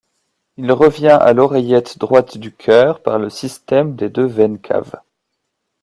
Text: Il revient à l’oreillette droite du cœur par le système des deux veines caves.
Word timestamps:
Il 0.57 0.71
revient 0.71 1.19
à 1.21 1.31
l’oreillette 1.31 1.99
droite 1.99 2.39
du 2.39 2.51
cœur 2.51 3.03
par 3.03 3.19
le 3.19 3.29
système 3.29 3.95
des 3.95 4.09
deux 4.09 4.25
veines 4.25 4.57
caves. 4.57 4.99